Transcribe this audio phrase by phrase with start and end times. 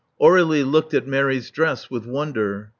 [0.19, 2.69] Aurdlie looked at Mary's dress with wonder.